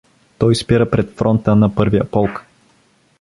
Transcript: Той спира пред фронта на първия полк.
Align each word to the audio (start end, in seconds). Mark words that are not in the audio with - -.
Той 0.39 0.55
спира 0.55 0.89
пред 0.89 1.17
фронта 1.17 1.55
на 1.55 1.75
първия 1.75 2.05
полк. 2.11 2.45